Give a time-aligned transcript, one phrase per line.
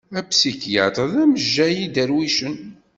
[0.19, 2.55] Apsikyatr d amejjay n idarwicen.